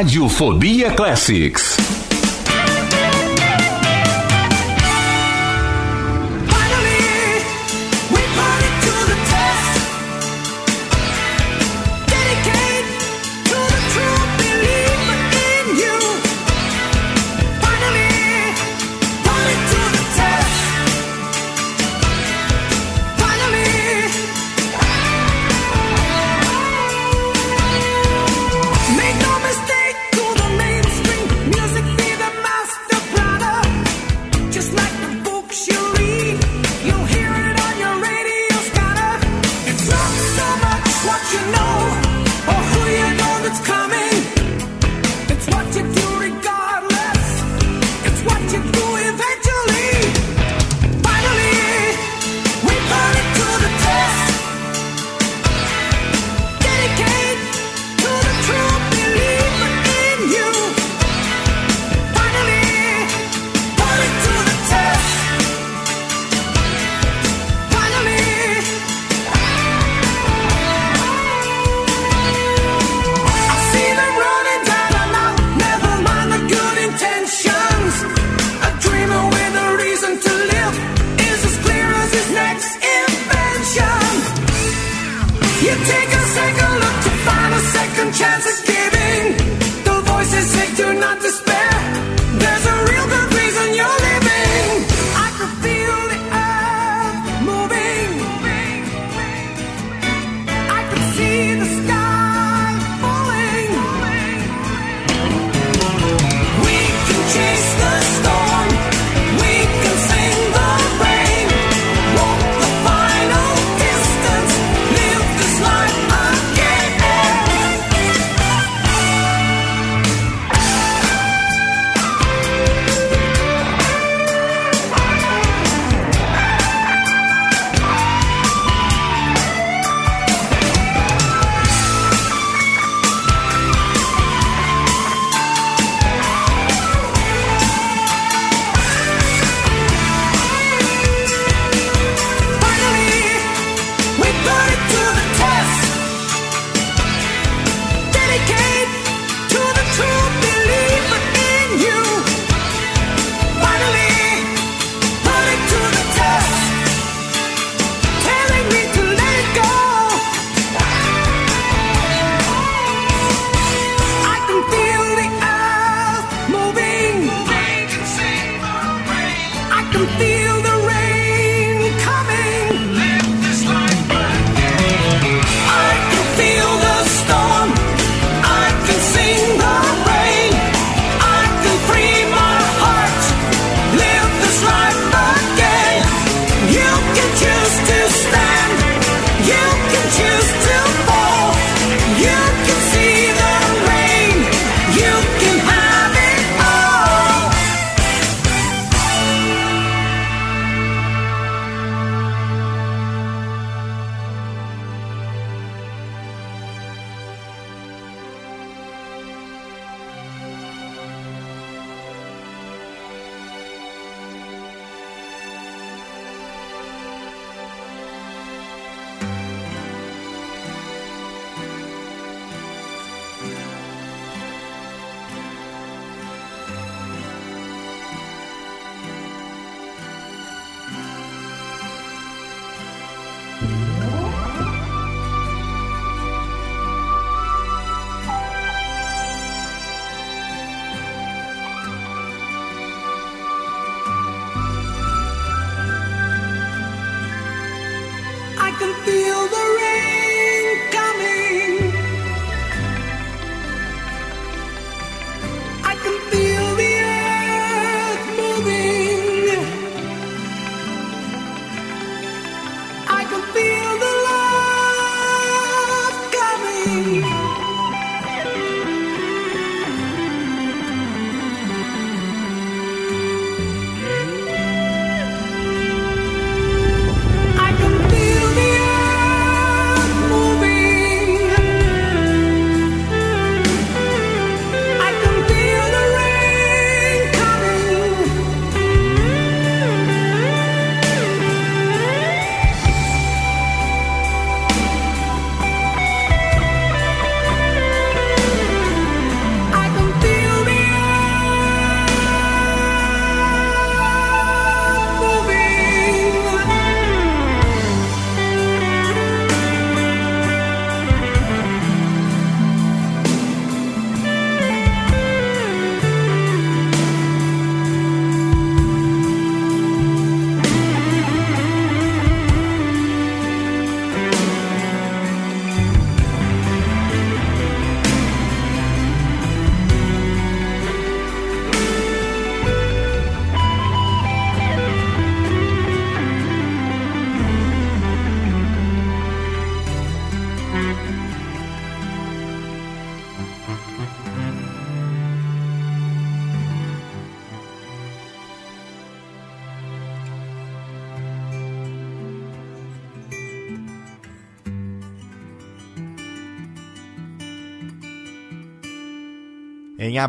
[0.00, 2.09] Radiofobia Classics.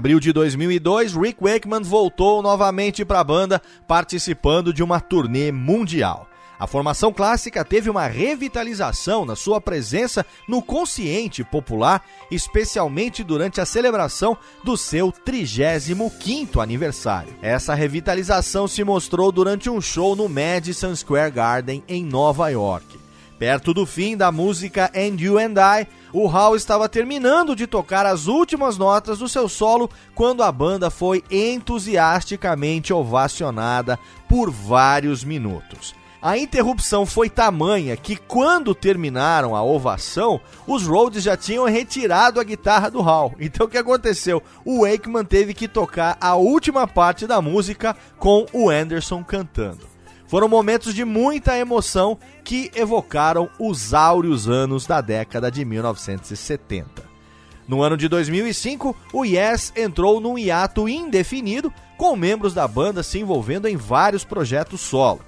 [0.01, 6.27] Abril de 2002, Rick Wakeman voltou novamente para a banda, participando de uma turnê mundial.
[6.57, 13.65] A formação clássica teve uma revitalização na sua presença no consciente popular, especialmente durante a
[13.65, 17.35] celebração do seu 35º aniversário.
[17.39, 23.00] Essa revitalização se mostrou durante um show no Madison Square Garden em Nova York.
[23.41, 28.05] Perto do fim da música And You and I, o Hall estava terminando de tocar
[28.05, 33.97] as últimas notas do seu solo quando a banda foi entusiasticamente ovacionada
[34.29, 35.95] por vários minutos.
[36.21, 42.43] A interrupção foi tamanha que, quando terminaram a ovação, os Rhodes já tinham retirado a
[42.43, 43.33] guitarra do Hall.
[43.41, 44.43] Então o que aconteceu?
[44.63, 49.90] O Wakeman teve que tocar a última parte da música com o Anderson cantando.
[50.31, 57.03] Foram momentos de muita emoção que evocaram os áureos anos da década de 1970.
[57.67, 63.19] No ano de 2005, o Yes entrou num hiato indefinido, com membros da banda se
[63.19, 65.19] envolvendo em vários projetos solo.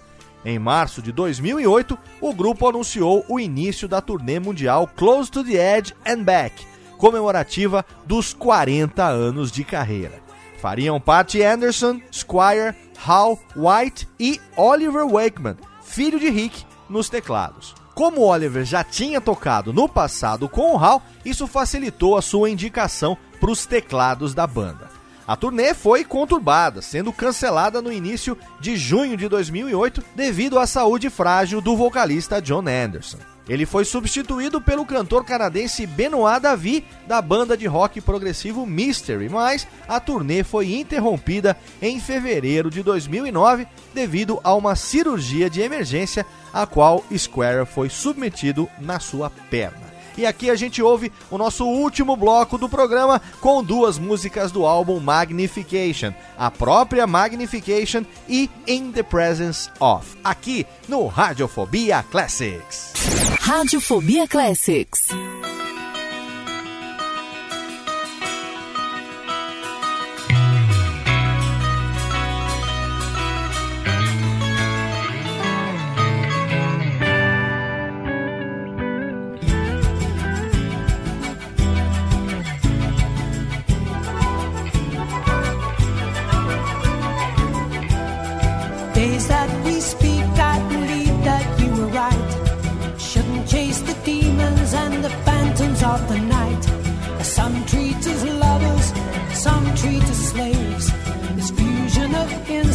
[0.46, 5.80] Em março de 2008, o grupo anunciou o início da turnê mundial Close to the
[5.80, 6.66] Edge and Back,
[6.98, 10.24] comemorativa dos 40 anos de carreira.
[10.62, 12.74] Fariam parte Anderson, Squire,
[13.06, 17.76] Hal, White e Oliver Wakeman, filho de Rick, nos teclados.
[17.94, 23.18] Como Oliver já tinha tocado no passado com o Hal, isso facilitou a sua indicação
[23.40, 24.90] para os teclados da banda.
[25.28, 31.10] A turnê foi conturbada, sendo cancelada no início de junho de 2008 devido à saúde
[31.10, 33.33] frágil do vocalista John Anderson.
[33.48, 39.68] Ele foi substituído pelo cantor canadense Benoit Davi, da banda de rock progressivo Mystery, mas
[39.88, 46.66] a turnê foi interrompida em fevereiro de 2009 devido a uma cirurgia de emergência a
[46.66, 49.93] qual Square foi submetido na sua perna.
[50.18, 54.66] E aqui a gente ouve o nosso último bloco do programa com duas músicas do
[54.66, 62.94] álbum Magnification, a própria Magnification e In the Presence of, aqui no Radiofobia Classics.
[63.40, 65.08] Radiofobia Classics.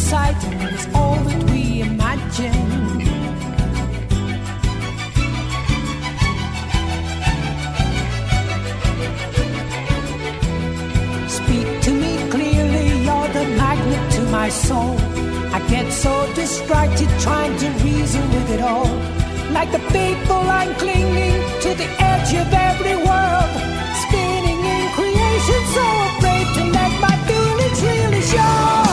[0.09, 2.53] Insight is all that we imagine.
[11.29, 14.97] Speak to me clearly, you're the magnet to my soul.
[15.53, 18.89] I get so distracted trying to reason with it all.
[19.51, 23.51] Like the people I'm clinging to the edge of every world.
[24.03, 28.88] Spinning in creation, so afraid to let my feelings really show.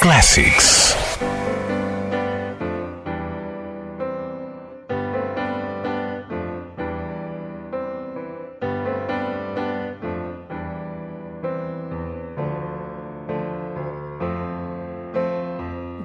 [0.00, 0.94] Classics.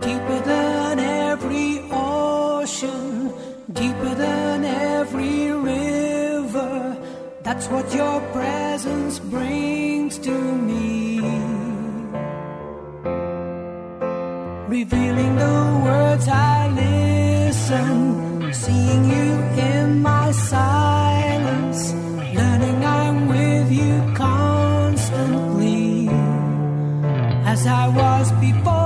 [0.02, 3.32] Deeper than every ocean,
[3.72, 6.98] deeper than every river.
[7.44, 10.77] That's what your presence brings to me.
[14.80, 19.30] revealing the words I listen, seeing you
[19.72, 21.94] in my silence,
[22.38, 26.10] learning I'm with you constantly,
[27.54, 28.77] as I was before.